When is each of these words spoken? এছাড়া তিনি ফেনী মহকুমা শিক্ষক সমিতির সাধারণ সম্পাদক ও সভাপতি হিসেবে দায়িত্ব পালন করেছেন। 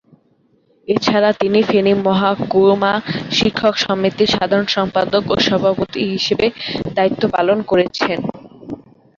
এছাড়া 0.87 1.29
তিনি 1.41 1.59
ফেনী 1.63 1.93
মহকুমা 2.05 2.93
শিক্ষক 3.37 3.73
সমিতির 3.83 4.33
সাধারণ 4.35 4.67
সম্পাদক 4.69 5.23
ও 5.29 5.45
সভাপতি 5.47 6.01
হিসেবে 6.13 6.45
দায়িত্ব 6.95 7.23
পালন 7.35 7.57
করেছেন। 7.69 8.19